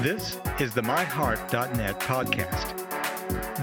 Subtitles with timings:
[0.00, 2.76] This is the MyHeart.net podcast.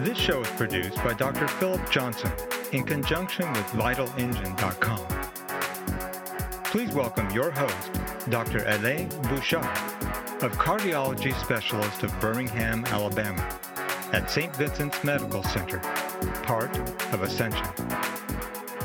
[0.04, 1.48] This show is produced by Dr.
[1.48, 2.32] Philip Johnson
[2.72, 5.06] in conjunction with VitalEngine.com.
[6.64, 7.92] Please welcome your host,
[8.32, 8.66] Dr.
[8.66, 9.64] Alain Bouchard,
[10.42, 13.48] of cardiology specialist of Birmingham, Alabama,
[14.12, 14.54] at St.
[14.56, 15.78] Vincent's Medical Center,
[16.42, 16.76] part
[17.14, 17.68] of Ascension.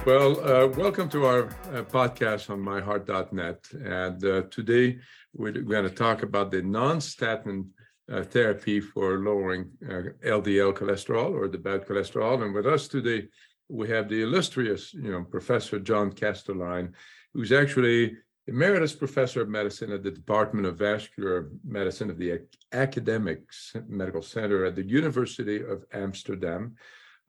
[0.08, 3.68] Well, uh, welcome to our uh, podcast on myheart.net.
[3.74, 5.00] And uh, today
[5.34, 7.68] we're going to talk about the non statin
[8.10, 12.42] uh, therapy for lowering LDL uh, cholesterol or the bad cholesterol.
[12.42, 13.28] And with us today,
[13.68, 16.94] we have the illustrious you know, Professor John Kastelein,
[17.34, 18.16] who's actually
[18.46, 22.40] emeritus professor of medicine at the Department of Vascular Medicine of the
[22.72, 26.76] Academics Medical Center at the University of Amsterdam.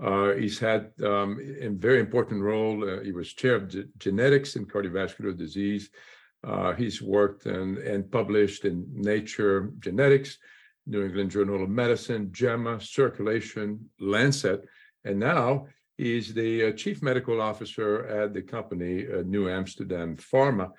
[0.03, 2.89] Uh, he's had um, a very important role.
[2.89, 5.89] Uh, he was chair of genetics and cardiovascular disease.
[6.43, 10.37] Uh, he's worked and, and published in Nature Genetics,
[10.87, 14.65] New England Journal of Medicine, JAMA, Circulation, Lancet,
[15.03, 20.71] and now he's the uh, chief medical officer at the company uh, New Amsterdam Pharma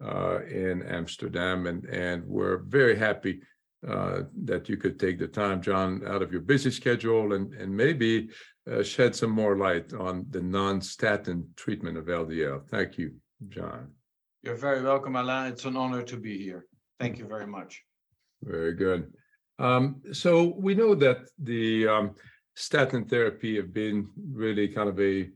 [0.00, 1.66] uh, in Amsterdam.
[1.66, 3.40] And, and we're very happy
[3.86, 7.74] uh, that you could take the time, John, out of your busy schedule and, and
[7.74, 8.28] maybe
[8.70, 12.66] uh, shed some more light on the non-statin treatment of LDL.
[12.68, 13.14] Thank you,
[13.48, 13.92] John.
[14.42, 15.52] You're very welcome, Alain.
[15.52, 16.66] It's an honor to be here.
[16.98, 17.82] Thank you very much.
[18.42, 19.12] Very good.
[19.58, 22.14] Um, so we know that the um,
[22.54, 25.28] statin therapy have been really kind of a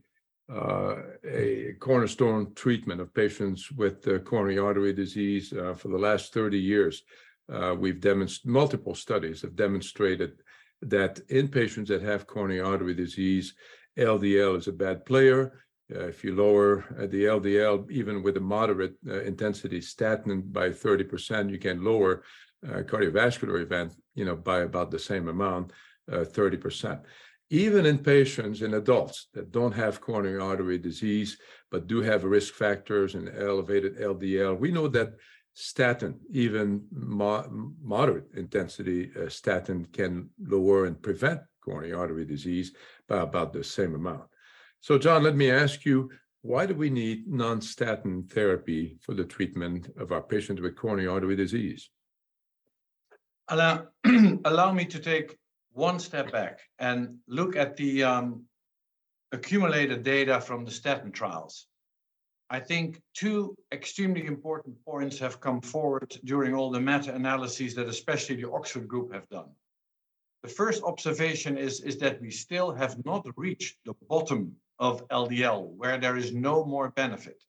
[0.51, 6.33] uh, a cornerstone treatment of patients with uh, coronary artery disease uh, for the last
[6.33, 7.03] 30 years.
[7.53, 10.31] Uh, we've demonstrated multiple studies have demonstrated
[10.81, 13.53] that in patients that have coronary artery disease,
[13.97, 15.63] LDL is a bad player.
[15.93, 20.69] Uh, if you lower uh, the LDL, even with a moderate uh, intensity statin by
[20.69, 22.23] 30%, you can lower
[22.67, 25.71] uh, cardiovascular event, you know, by about the same amount,
[26.09, 26.91] 30%.
[26.91, 26.97] Uh,
[27.49, 31.37] even in patients, in adults that don't have coronary artery disease,
[31.69, 35.13] but do have risk factors and elevated LDL, we know that
[35.53, 42.73] statin, even mo- moderate intensity uh, statin, can lower and prevent coronary artery disease
[43.07, 44.23] by about the same amount.
[44.81, 46.09] So, John, let me ask you
[46.41, 51.07] why do we need non statin therapy for the treatment of our patients with coronary
[51.07, 51.89] artery disease?
[53.47, 53.87] Allow,
[54.45, 55.37] allow me to take
[55.71, 58.43] one step back and look at the um,
[59.31, 61.67] accumulated data from the statin trials.
[62.53, 68.35] I think two extremely important points have come forward during all the meta-analyses that especially
[68.35, 69.49] the Oxford group have done.
[70.43, 75.69] The first observation is, is that we still have not reached the bottom of LDL,
[75.77, 77.43] where there is no more benefit.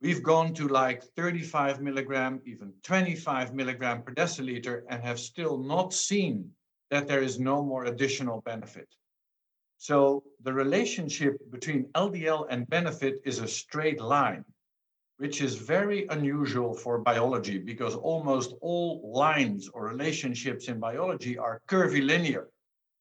[0.00, 5.92] We've gone to like 35 milligram, even 25 milligram per deciliter, and have still not
[5.92, 6.50] seen
[6.90, 8.88] that there is no more additional benefit.
[9.82, 14.44] So the relationship between LDL and benefit is a straight line,
[15.16, 21.62] which is very unusual for biology because almost all lines or relationships in biology are
[21.66, 22.46] curvilinear.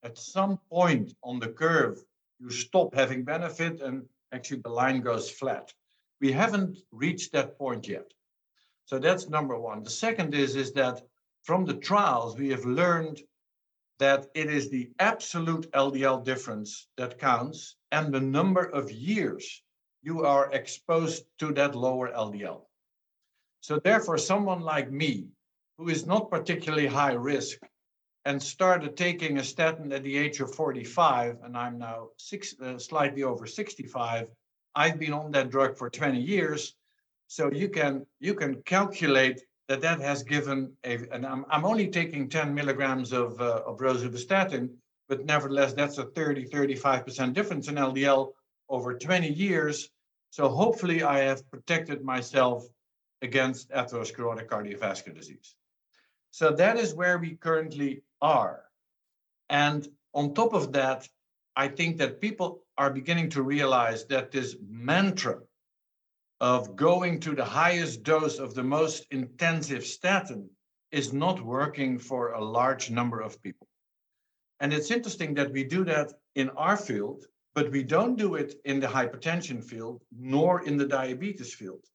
[0.01, 2.03] At some point on the curve,
[2.39, 5.71] you stop having benefit and actually the line goes flat.
[6.19, 8.09] We haven't reached that point yet.
[8.85, 9.83] So that's number one.
[9.83, 11.03] The second is, is that
[11.43, 13.21] from the trials, we have learned
[14.01, 19.61] that it is the absolute LDL difference that counts and the number of years
[20.01, 22.61] you are exposed to that lower LDL.
[23.59, 25.27] So, therefore, someone like me,
[25.77, 27.59] who is not particularly high risk
[28.25, 32.79] and started taking a statin at the age of 45, and I'm now six, uh,
[32.79, 34.29] slightly over 65,
[34.73, 36.73] I've been on that drug for 20 years.
[37.27, 41.87] So you can you can calculate that that has given a, and I'm, I'm only
[41.87, 44.69] taking 10 milligrams of, uh, of rosuvastatin,
[45.07, 48.33] but nevertheless, that's a 30, 35% difference in LDL
[48.67, 49.89] over 20 years.
[50.29, 52.65] So hopefully I have protected myself
[53.21, 55.55] against atherosclerotic cardiovascular disease.
[56.31, 58.63] So that is where we currently are.
[59.49, 61.07] And on top of that,
[61.55, 65.39] I think that people are beginning to realize that this mantra
[66.41, 70.49] of going to the highest dose of the most intensive statin
[70.91, 73.67] is not working for a large number of people.
[74.59, 78.55] And it's interesting that we do that in our field, but we don't do it
[78.65, 81.85] in the hypertension field nor in the diabetes field,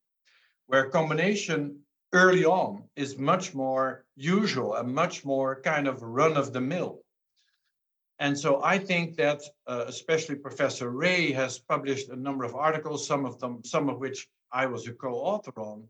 [0.68, 1.80] where combination
[2.12, 7.00] early on is much more usual and much more kind of run of the mill.
[8.20, 13.06] And so I think that uh, especially Professor Ray has published a number of articles,
[13.06, 15.84] some of them, some of which I was a co-author on,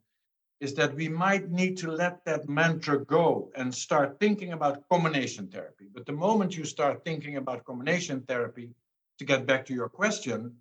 [0.61, 5.49] is that we might need to let that mantra go and start thinking about combination
[5.49, 5.87] therapy.
[5.93, 8.71] But the moment you start thinking about combination therapy,
[9.19, 10.55] to get back to your question,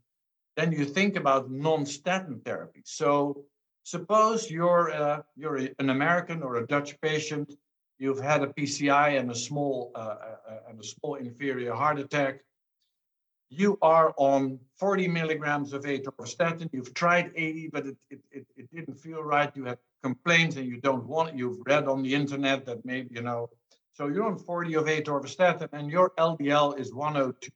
[0.56, 2.82] then you think about non-statin therapy.
[2.86, 3.46] So
[3.84, 7.54] suppose you're uh, you're an American or a Dutch patient,
[7.98, 12.00] you've had a PCI and a small uh, uh, uh, and a small inferior heart
[12.00, 12.40] attack.
[13.50, 16.70] You are on 40 milligrams of atorvastatin.
[16.74, 19.56] You've tried 80, but it, it, it, it didn't feel right.
[19.56, 21.36] You had complaints and you don't want it.
[21.36, 23.50] You've read on the internet that maybe, you know,
[23.94, 27.50] so you're on 40 of atorvastatin and your LDL is 102.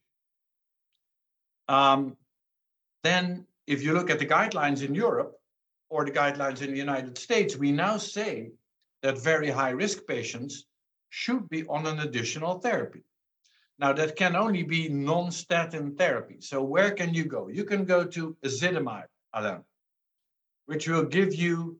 [1.67, 2.15] Um,
[3.03, 5.37] then if you look at the guidelines in Europe
[5.89, 8.51] or the guidelines in the United States, we now say
[9.01, 10.65] that very high risk patients
[11.09, 13.03] should be on an additional therapy.
[13.79, 16.37] Now that can only be non-statin therapy.
[16.41, 17.47] So where can you go?
[17.47, 19.63] You can go to ezetimibe, Alain,
[20.65, 21.79] which will give you,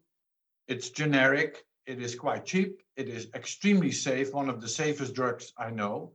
[0.69, 5.51] it's generic, it is quite cheap, it is extremely safe, one of the safest drugs
[5.57, 6.13] I know.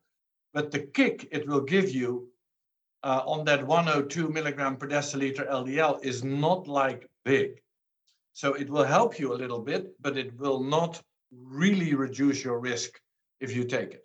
[0.54, 2.28] But the kick it will give you
[3.02, 7.60] uh, on that 102 milligram per deciliter LDL is not like big.
[8.32, 12.58] So it will help you a little bit, but it will not really reduce your
[12.58, 12.98] risk
[13.40, 14.03] if you take it.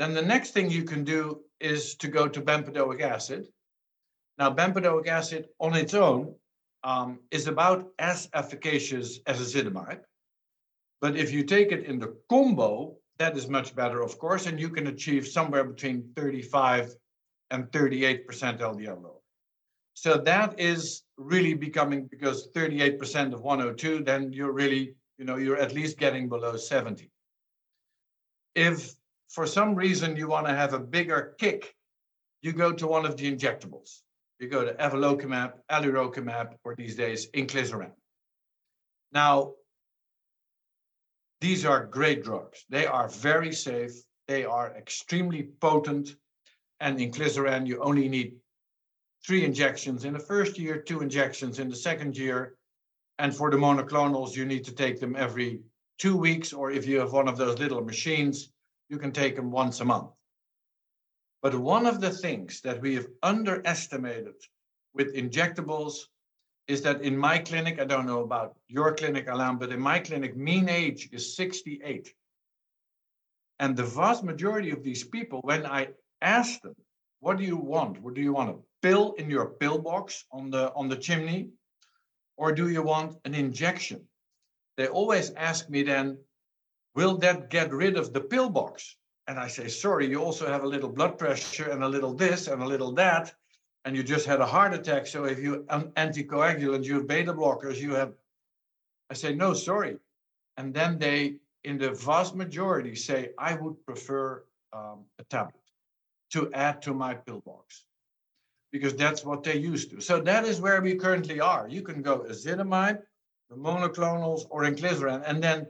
[0.00, 3.46] Then the next thing you can do is to go to bempedoic acid.
[4.38, 6.34] Now, bempedoic acid on its own
[6.82, 10.00] um, is about as efficacious as ezetimibe.
[11.02, 14.58] But if you take it in the combo, that is much better, of course, and
[14.58, 16.94] you can achieve somewhere between 35
[17.50, 19.20] and 38% LDL lower.
[19.92, 25.58] So that is really becoming because 38% of 102, then you're really, you know, you're
[25.58, 27.10] at least getting below 70.
[28.54, 28.94] If
[29.30, 31.74] for some reason you want to have a bigger kick,
[32.42, 34.00] you go to one of the injectables.
[34.38, 37.92] You go to evolocumab, alirocumab, or these days inclisiran.
[39.12, 39.52] Now,
[41.40, 42.64] these are great drugs.
[42.68, 43.92] They are very safe.
[44.28, 46.16] They are extremely potent
[46.80, 48.36] and inclisiran, you only need
[49.26, 52.56] three injections in the first year, two injections in the second year.
[53.18, 55.60] And for the monoclonals, you need to take them every
[55.98, 58.50] two weeks, or if you have one of those little machines,
[58.90, 60.10] you can take them once a month.
[61.42, 64.34] But one of the things that we have underestimated
[64.92, 65.94] with injectables
[66.68, 69.98] is that in my clinic, I don't know about your clinic, Alain, but in my
[70.00, 72.12] clinic, mean age is 68.
[73.58, 75.88] And the vast majority of these people, when I
[76.20, 76.74] ask them,
[77.20, 78.00] what do you want?
[78.02, 78.50] What do you want?
[78.50, 81.50] A pill in your pill box on the on the chimney?
[82.36, 84.00] Or do you want an injection?
[84.76, 86.18] They always ask me then,
[86.94, 88.96] will that get rid of the pill box?
[89.26, 92.48] And I say, sorry, you also have a little blood pressure and a little this
[92.48, 93.32] and a little that,
[93.84, 95.06] and you just had a heart attack.
[95.06, 98.12] So if you an anticoagulant, you have beta blockers, you have.
[99.10, 99.96] I say, no, sorry.
[100.56, 105.54] And then they, in the vast majority, say, I would prefer um, a tablet
[106.32, 107.84] to add to my pillbox
[108.72, 110.00] because that's what they used to.
[110.00, 111.68] So that is where we currently are.
[111.68, 113.02] You can go ezetimibe,
[113.48, 115.66] the monoclonals, or inclisiran, and then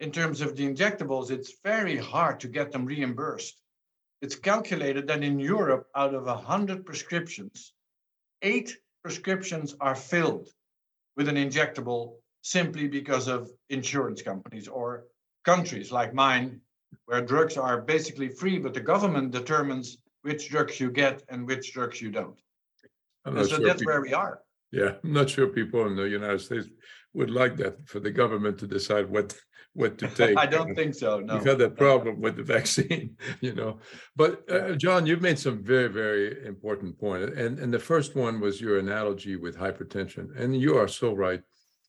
[0.00, 3.60] in terms of the injectables, it's very hard to get them reimbursed.
[4.22, 7.72] It's calculated that in Europe, out of 100 prescriptions,
[8.42, 10.48] eight prescriptions are filled
[11.16, 15.04] with an injectable simply because of insurance companies or
[15.44, 16.60] countries like mine
[17.04, 21.72] where drugs are basically free, but the government determines which drugs you get and which
[21.72, 22.38] drugs you don't.
[23.26, 24.40] so sure that's people, where we are.
[24.72, 26.68] Yeah, I'm not sure people in the United States
[27.14, 29.36] would like that for the government to decide what
[29.80, 30.36] what to take.
[30.38, 31.20] I don't think so.
[31.20, 33.78] No, we've had that problem with the vaccine, you know.
[34.14, 38.40] But uh, John, you've made some very very important point, and and the first one
[38.40, 41.42] was your analogy with hypertension, and you are so right.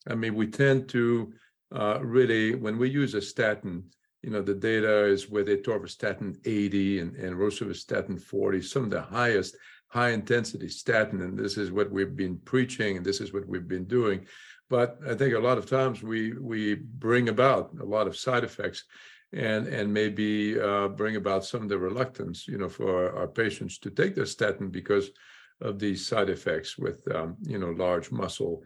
[0.08, 1.32] I mean, we tend to
[1.74, 3.84] uh, really when we use a statin
[4.22, 9.02] you know, the data is with atorvastatin 80 and, and rosuvastatin 40, some of the
[9.02, 9.56] highest
[9.88, 11.20] high intensity statin.
[11.22, 14.26] And this is what we've been preaching and this is what we've been doing.
[14.72, 16.76] But I think a lot of times we we
[17.06, 18.84] bring about a lot of side effects
[19.50, 23.76] and and maybe uh, bring about some of the reluctance, you know, for our patients
[23.80, 25.10] to take the statin because
[25.60, 28.64] of these side effects with um, you know large muscle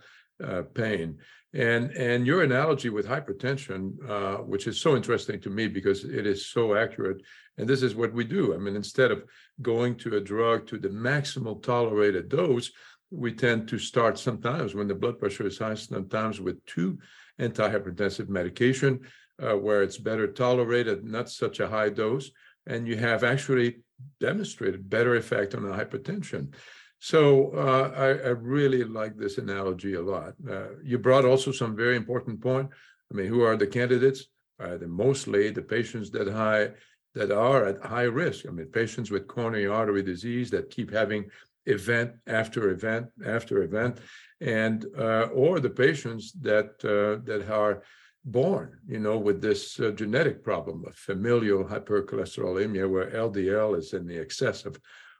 [0.49, 1.19] uh, pain.
[1.55, 6.25] And and your analogy with hypertension, uh, which is so interesting to me because it
[6.25, 7.21] is so accurate,
[7.59, 8.55] and this is what we do.
[8.55, 9.25] I mean, instead of
[9.61, 12.71] going to a drug to the maximal tolerated dose,
[13.11, 16.99] we tend to start sometimes when the blood pressure is high, sometimes with two
[17.41, 19.01] antihypertensive medication,
[19.43, 22.31] uh, where it's better tolerated, not such a high dose,
[22.67, 23.79] and you have actually
[24.21, 26.53] demonstrated better effect on the hypertension.
[26.99, 30.35] So uh, I, I, really like this analogy a lot.
[30.51, 32.71] Uh, you brought also some very important point.
[33.13, 34.27] I mean, who are the candidates?
[34.59, 36.71] Uh, the mostly the patients that high
[37.15, 38.47] that are at high risk.
[38.47, 41.27] I mean, patients with coronary artery disease that keep having
[41.67, 43.99] event after event after event,
[44.41, 47.83] and uh, or the patients that uh, that are
[48.25, 54.07] born, you know, with this uh, genetic problem of familial hypercholesterolemia, where LDL is in
[54.07, 54.75] the excess of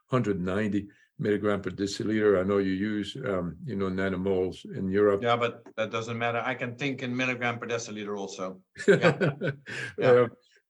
[0.09, 0.87] 190
[1.19, 2.39] milligram per deciliter.
[2.39, 5.23] I know you use, um, you know, nanomoles in Europe.
[5.23, 6.41] Yeah, but that doesn't matter.
[6.45, 8.59] I can think in milligram per deciliter also.
[8.87, 9.31] Yeah.
[9.97, 10.27] yeah.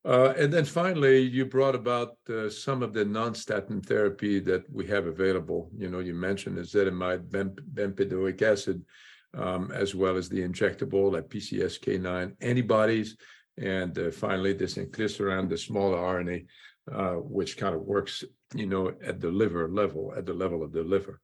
[0.07, 4.87] Uh, and then finally, you brought about uh, some of the non-statin therapy that we
[4.87, 5.69] have available.
[5.77, 8.85] You know, you mentioned ezetimibe, bemp- bempedoic acid,
[9.33, 13.17] um, as well as the injectable, like PCSK9 antibodies,
[13.57, 16.45] and uh, finally this inclisiran, the smaller RNA,
[16.89, 18.23] uh, which kind of works,
[18.55, 21.19] you know, at the liver level, at the level of the liver.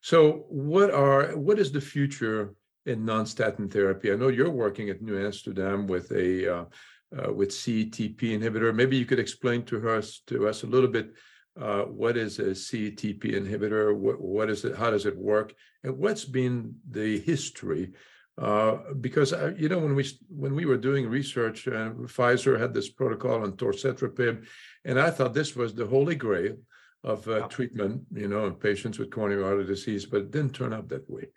[0.00, 2.54] So, what are what is the future
[2.86, 4.12] in non-statin therapy?
[4.12, 6.68] I know you're working at New Amsterdam with a
[7.16, 8.74] uh, with CETP inhibitor.
[8.74, 11.12] Maybe you could explain to us to us a little bit
[11.60, 13.96] uh, what is a CETP inhibitor?
[13.96, 14.76] What, what is it?
[14.76, 15.54] How does it work?
[15.82, 17.92] And what's been the history?
[18.36, 22.72] Uh, because uh, you know when we when we were doing research, uh, Pfizer had
[22.72, 24.46] this protocol on torcetrapib,
[24.84, 26.56] and I thought this was the holy grail
[27.02, 27.46] of uh, yeah.
[27.48, 31.08] treatment, you know, in patients with coronary artery disease, but it didn't turn out that
[31.10, 31.28] way.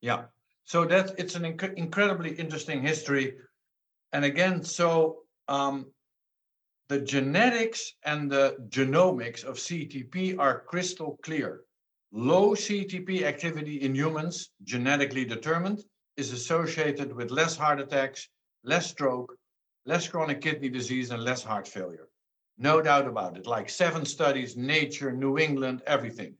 [0.00, 0.24] Yeah,
[0.64, 3.34] so that it's an inc- incredibly interesting history
[4.12, 5.86] and again, so um,
[6.88, 11.62] the genetics and the genomics of CETP are crystal clear.
[12.12, 15.84] Low CETP activity in humans, genetically determined,
[16.16, 18.28] is associated with less heart attacks,
[18.64, 19.36] less stroke,
[19.86, 22.08] less chronic kidney disease, and less heart failure.
[22.58, 23.46] No doubt about it.
[23.46, 26.34] Like seven studies, Nature, New England, everything.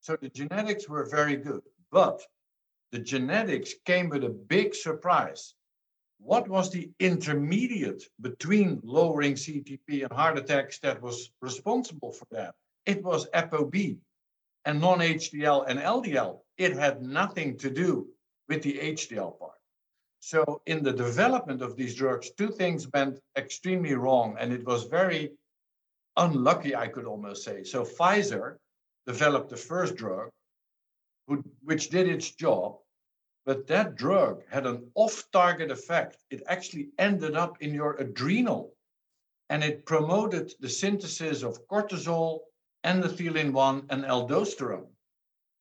[0.00, 1.62] So the genetics were very good.
[1.90, 2.20] But
[2.92, 5.54] the genetics came with a big surprise
[6.22, 12.54] what was the intermediate between lowering CETP and heart attacks that was responsible for that?
[12.86, 13.98] It was ApoB
[14.64, 16.40] and non-HDL and LDL.
[16.58, 18.08] It had nothing to do
[18.48, 19.58] with the HDL part.
[20.20, 24.84] So in the development of these drugs, two things went extremely wrong, and it was
[24.84, 25.32] very
[26.16, 27.64] unlucky, I could almost say.
[27.64, 28.56] So Pfizer
[29.06, 30.28] developed the first drug,
[31.26, 32.76] who, which did its job,
[33.46, 36.18] but that drug had an off target effect.
[36.30, 38.74] It actually ended up in your adrenal
[39.48, 42.40] and it promoted the synthesis of cortisol,
[42.84, 44.86] endothelin 1, and aldosterone.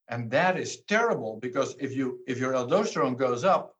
[0.10, 3.76] And that is terrible because if, you, if your aldosterone goes up,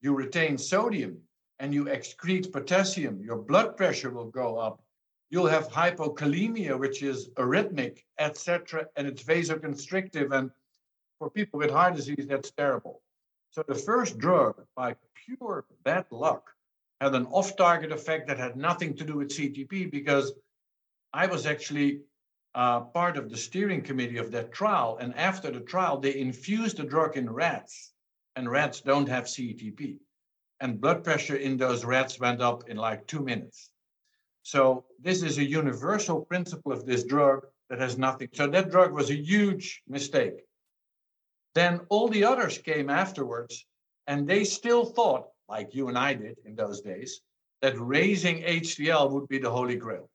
[0.00, 1.18] you retain sodium
[1.60, 4.82] and you excrete potassium, your blood pressure will go up.
[5.30, 10.32] You'll have hypokalemia, which is arrhythmic, etc., and it's vasoconstrictive.
[10.32, 10.50] And
[11.18, 13.03] for people with heart disease, that's terrible.
[13.54, 16.50] So the first drug, by pure bad luck,
[17.00, 20.32] had an off-target effect that had nothing to do with CETP because
[21.12, 22.00] I was actually
[22.56, 24.98] uh, part of the steering committee of that trial.
[25.00, 27.92] And after the trial, they infused the drug in rats,
[28.34, 29.98] and rats don't have CETP.
[30.58, 33.70] And blood pressure in those rats went up in like two minutes.
[34.42, 38.30] So this is a universal principle of this drug that has nothing.
[38.32, 40.40] So that drug was a huge mistake.
[41.54, 43.66] Then all the others came afterwards,
[44.06, 47.20] and they still thought, like you and I did in those days,
[47.62, 50.10] that raising HDL would be the holy grail.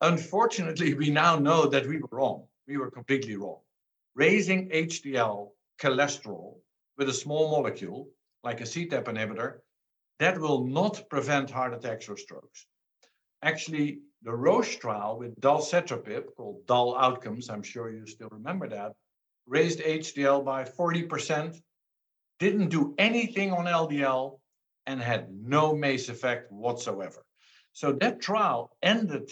[0.00, 2.46] Unfortunately, we now know that we were wrong.
[2.66, 3.60] We were completely wrong.
[4.14, 6.56] Raising HDL cholesterol
[6.98, 8.08] with a small molecule,
[8.44, 9.58] like a CETP inhibitor,
[10.18, 12.66] that will not prevent heart attacks or strokes.
[13.42, 18.92] Actually, the Roche trial with dalcetrapib, called DAL Outcomes, I'm sure you still remember that,
[19.46, 21.60] raised HDL by 40%,
[22.38, 24.38] didn't do anything on LDL,
[24.86, 27.24] and had no MACE effect whatsoever.
[27.72, 29.30] So that trial ended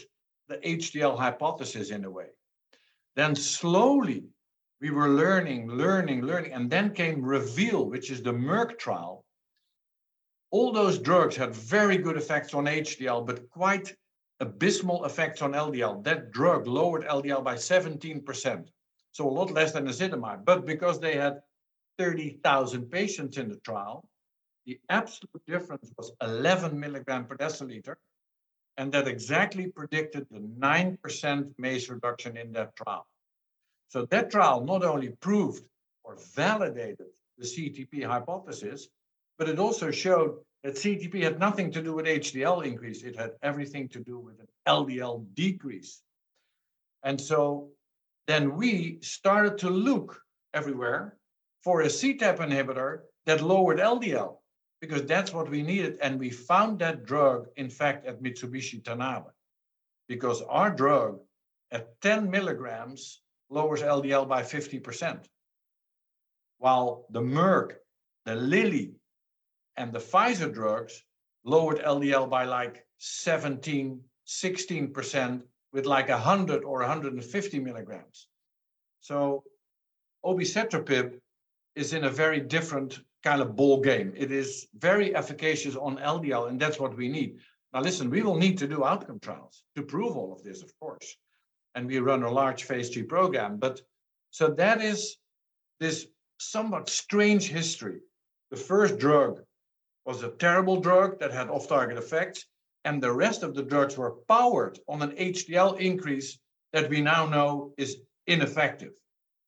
[0.49, 2.29] the HDL hypothesis in a way.
[3.17, 4.25] Then slowly
[4.81, 9.25] we were learning, learning, learning, and then came REVEAL, which is the Merck trial.
[10.51, 13.95] All those drugs had very good effects on HDL, but quite
[14.41, 16.03] abysmal effects on LDL.
[16.03, 18.69] That drug lowered LDL by 17%
[19.13, 20.45] so a lot less than ezetimibe.
[20.45, 21.43] But because they had
[21.99, 24.09] 30,000 patients in the trial,
[24.67, 27.97] the absolute difference was 11 milligram per deciliter.
[28.77, 33.07] And that exactly predicted the 9% MACE reduction in that trial.
[33.89, 35.65] So that trial not only proved
[36.05, 38.89] or validated the CETP hypothesis,
[39.39, 43.03] but it also showed that CETP had nothing to do with HDL increase.
[43.03, 46.01] It had everything to do with an LDL decrease.
[47.03, 47.71] And so
[48.31, 50.23] then we started to look
[50.55, 51.19] everywhere
[51.65, 54.37] for a CETP inhibitor that lowered LDL
[54.81, 55.99] because that's what we needed.
[56.01, 59.31] And we found that drug, in fact, at Mitsubishi Tanabe,
[60.09, 61.19] because our drug
[61.73, 63.21] at 10 milligrams
[63.51, 65.25] lowers LDL by 50%,
[66.59, 67.73] while the Merck,
[68.27, 68.95] the Lilly,
[69.77, 71.03] and the Pfizer drugs
[71.45, 78.27] lowered LDL by like 17, 16% with like 100 or 150 milligrams.
[79.01, 79.45] So
[80.25, 81.19] obicetrapib
[81.77, 84.13] is in a very different kind of ball game.
[84.17, 87.39] It is very efficacious on LDL, and that's what we need.
[87.73, 90.73] Now, listen, we will need to do outcome trials to prove all of this, of
[90.81, 91.17] course.
[91.75, 93.59] And we run a large phase three program.
[93.59, 93.81] But
[94.31, 95.17] so that is
[95.79, 96.07] this
[96.39, 98.01] somewhat strange history.
[98.51, 99.43] The first drug
[100.05, 102.47] was a terrible drug that had off target effects,
[102.85, 106.39] and the rest of the drugs were powered on an HDL increase
[106.73, 108.93] that we now know is ineffective.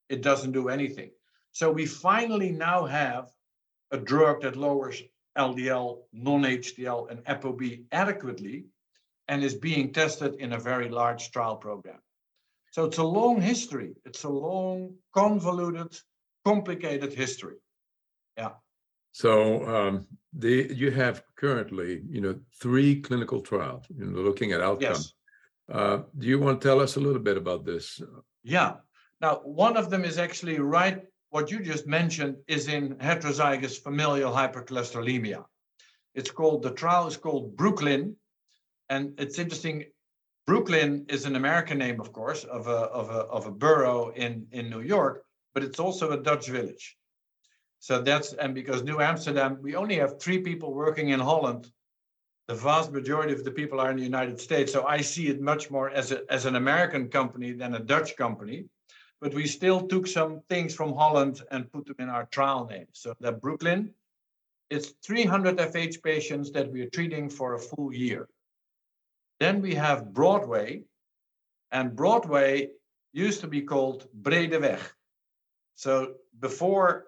[0.09, 1.11] It doesn't do anything.
[1.51, 3.29] So we finally now have
[3.91, 5.01] a drug that lowers
[5.37, 8.65] LDL, non-HDL, and ApoB adequately
[9.27, 11.99] and is being tested in a very large trial program.
[12.71, 13.93] So it's a long history.
[14.05, 15.95] It's a long, convoluted,
[16.43, 17.57] complicated history.
[18.37, 18.53] Yeah.
[19.13, 24.61] So um, the, you have currently, you know, three clinical trials, you know, looking at
[24.61, 25.13] outcomes.
[25.69, 25.77] Yes.
[25.77, 28.01] Uh, do you want to tell us a little bit about this?
[28.43, 28.73] Yeah.
[29.21, 34.31] Now, one of them is actually right what you just mentioned is in heterozygous familial
[34.31, 35.45] hypercholesterolemia.
[36.15, 38.15] It's called, the trial is called Brooklyn.
[38.89, 39.85] And it's interesting,
[40.47, 44.47] Brooklyn is an American name, of course, of a, of a, of a borough in,
[44.51, 46.97] in New York, but it's also a Dutch village.
[47.83, 51.69] So that's, and because New Amsterdam, we only have three people working in Holland.
[52.47, 54.71] The vast majority of the people are in the United States.
[54.71, 58.15] So I see it much more as, a, as an American company than a Dutch
[58.15, 58.67] company
[59.23, 62.87] but we still took some things from Holland and put them in our trial name.
[62.91, 63.93] So that Brooklyn,
[64.69, 68.27] it's 300 FH patients that we are treating for a full year.
[69.39, 70.83] Then we have Broadway,
[71.71, 72.71] and Broadway
[73.13, 74.77] used to be called Brede
[75.75, 77.05] So before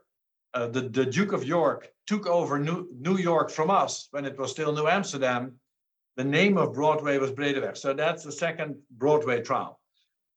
[0.56, 4.40] uh, the, the Duke of York took over New, New York from us, when it
[4.40, 5.54] was still New Amsterdam,
[6.16, 9.82] the name of Broadway was Brede So that's the second Broadway trial.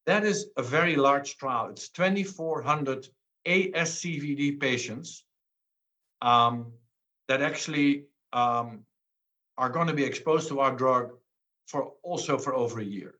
[0.06, 1.68] That is a very large trial.
[1.70, 3.06] It's 2,400
[3.46, 5.24] ASCVD patients
[6.20, 6.72] um,
[7.28, 8.80] that actually um,
[9.56, 11.12] are going to be exposed to our drug
[11.68, 13.14] for also for over a year.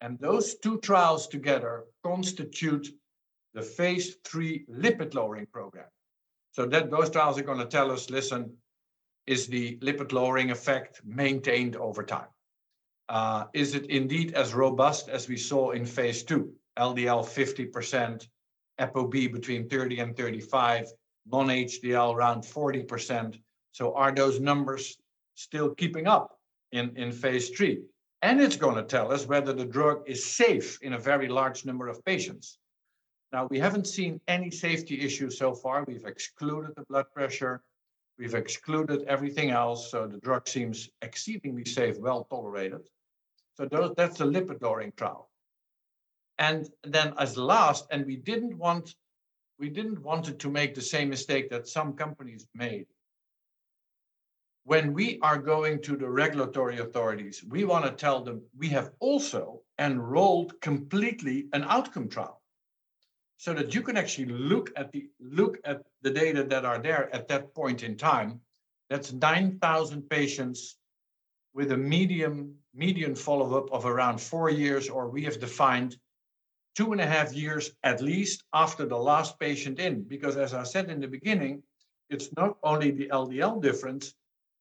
[0.00, 2.88] And those two trials together constitute
[3.54, 5.86] the phase three lipid lowering program.
[6.54, 8.56] So that those trials are going to tell us, listen,
[9.26, 12.28] is the lipid lowering effect maintained over time?
[13.08, 16.52] Uh, is it indeed as robust as we saw in phase two?
[16.78, 18.28] LDL 50%,
[18.80, 20.86] ApoB between 30 and 35,
[21.26, 23.40] non-HDL around 40%.
[23.72, 24.96] So are those numbers
[25.34, 26.38] still keeping up
[26.70, 27.82] in, in phase three?
[28.22, 31.64] And it's going to tell us whether the drug is safe in a very large
[31.64, 32.58] number of patients.
[33.34, 35.82] Now, we haven't seen any safety issues so far.
[35.82, 37.64] We've excluded the blood pressure.
[38.16, 39.90] We've excluded everything else.
[39.90, 42.88] So the drug seems exceedingly safe, well tolerated.
[43.56, 45.30] So those, that's the lipid lowering trial.
[46.38, 48.94] And then as last, and we didn't want,
[49.58, 52.86] we didn't want it to make the same mistake that some companies made.
[54.62, 58.92] When we are going to the regulatory authorities, we want to tell them we have
[59.00, 62.40] also enrolled completely an outcome trial
[63.36, 67.14] so that you can actually look at the look at the data that are there
[67.14, 68.40] at that point in time.
[68.90, 70.76] That's 9,000 patients
[71.54, 75.96] with a medium median follow-up of around four years, or we have defined
[76.74, 80.02] two and a half years at least after the last patient in.
[80.02, 81.62] Because as I said in the beginning,
[82.10, 84.14] it's not only the LDL difference,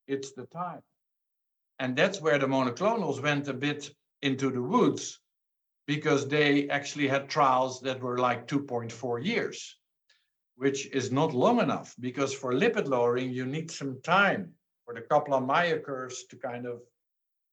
[0.07, 0.81] it's the time.
[1.79, 5.19] And that's where the monoclonals went a bit into the woods
[5.85, 9.77] because they actually had trials that were like 2.4 years,
[10.55, 14.53] which is not long enough because for lipid lowering, you need some time
[14.85, 16.81] for the Kaplan-Meier curves to kind of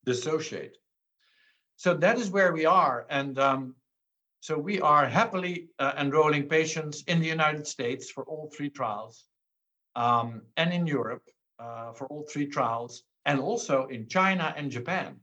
[0.05, 0.77] dissociate.
[1.77, 3.07] So that is where we are.
[3.11, 3.75] And um,
[4.40, 9.25] so we are happily uh, enrolling patients in the United States for all three trials
[9.97, 11.23] um, and in Europe
[11.59, 15.16] uh, for all three trials and also in China and Japan.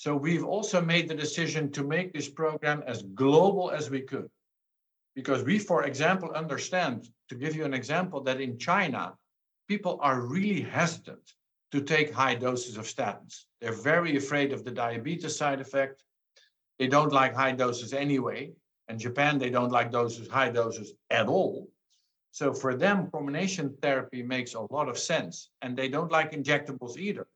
[0.00, 4.30] So we've also made the decision to make this program as global as we could.
[5.14, 9.12] Because we, for example, understand, to give you an example, that in China,
[9.68, 11.34] people are really hesitant
[11.72, 13.44] to take high doses of statins.
[13.60, 16.02] They're very afraid of the diabetes side effect.
[16.78, 18.52] They don't like high doses anyway.
[18.88, 21.68] And Japan, they don't like doses, high doses at all.
[22.30, 25.50] So for them, combination therapy makes a lot of sense.
[25.60, 27.26] And they don't like injectables either.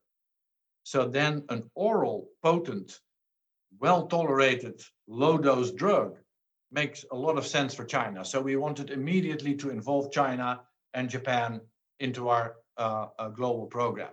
[0.84, 3.00] So then an oral, potent,
[3.80, 6.16] well tolerated, low dose drug
[6.70, 8.24] makes a lot of sense for China.
[8.24, 10.60] So we wanted immediately to involve China
[10.92, 11.60] and Japan
[12.00, 14.10] into our uh, global program.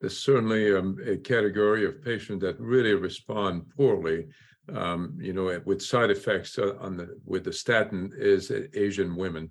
[0.00, 4.26] There's certainly um, a category of patients that really respond poorly,
[4.74, 9.50] um, you know, with side effects on the with the statin is Asian women.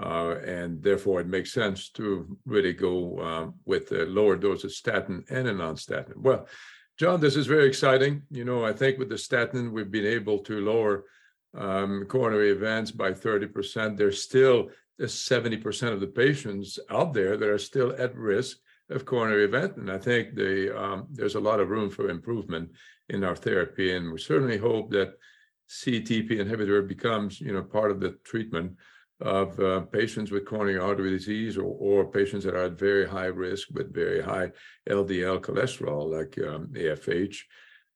[0.00, 4.72] Uh, and therefore, it makes sense to really go uh, with a lower dose of
[4.72, 6.14] statin and a non-statin.
[6.16, 6.46] Well,
[6.96, 8.22] John, this is very exciting.
[8.30, 11.04] You know, I think with the statin, we've been able to lower
[11.56, 13.96] um, coronary events by 30%.
[13.96, 14.68] There's still
[15.00, 18.58] 70% of the patients out there that are still at risk
[18.90, 19.76] of coronary event.
[19.76, 22.70] And I think the, um, there's a lot of room for improvement
[23.08, 23.96] in our therapy.
[23.96, 25.14] And we certainly hope that
[25.68, 28.72] CETP inhibitor becomes, you know, part of the treatment
[29.20, 33.26] of uh, patients with coronary artery disease or, or patients that are at very high
[33.26, 34.50] risk with very high
[34.88, 37.36] LDL cholesterol, like um, AFH.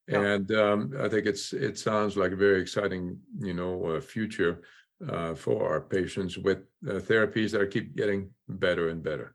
[0.06, 0.20] Yeah.
[0.20, 4.60] And um, I think it's it sounds like a very exciting, you know, uh, future
[5.08, 9.34] uh, for our patients with uh, therapies that keep getting better and better.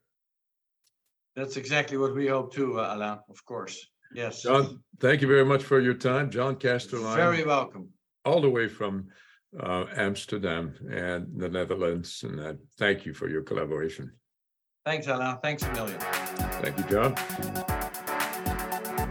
[1.35, 3.17] That's exactly what we hope too, uh, Alain.
[3.29, 4.43] Of course, yes.
[4.43, 7.15] John, thank you very much for your time, John Kastelein.
[7.15, 7.89] Very welcome.
[8.25, 9.07] All the way from
[9.57, 12.23] uh, Amsterdam and the Netherlands.
[12.23, 14.11] And uh, thank you for your collaboration.
[14.85, 15.37] Thanks, Alain.
[15.43, 15.99] Thanks a million.
[15.99, 17.15] Thank you, John.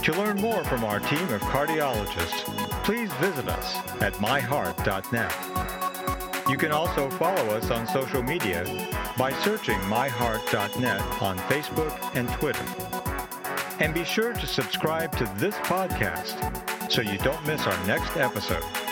[0.03, 2.45] To learn more from our team of cardiologists,
[2.85, 5.35] please visit us at myheart.net.
[6.49, 8.65] You can also follow us on social media
[9.19, 12.65] by searching myheart.net on Facebook and Twitter.
[13.81, 18.88] And be sure to subscribe to this podcast so you don't miss our next episode.